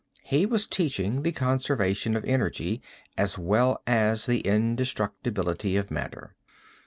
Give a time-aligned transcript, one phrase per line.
[0.23, 2.81] He was teaching the conservation of energy
[3.19, 6.33] as well as the indestructibility of matter.